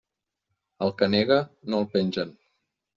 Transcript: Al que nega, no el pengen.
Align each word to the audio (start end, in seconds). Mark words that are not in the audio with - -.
Al 0.87 0.95
que 1.03 1.11
nega, 1.17 1.39
no 1.71 1.85
el 1.85 1.89
pengen. 1.95 2.37